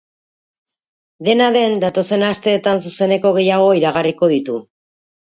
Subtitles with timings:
[1.27, 4.63] Dena den, datozen asteetan zuzeneko gehiago iragarriko ditu.